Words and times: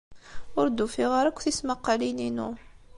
Ur 0.59 0.67
d-ufiɣ 0.69 1.11
ara 1.19 1.27
akk 1.31 1.39
tismaqqalin-inu. 1.43 2.49